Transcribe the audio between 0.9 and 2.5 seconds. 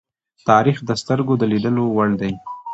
سترگو د لیدلو وړ دی.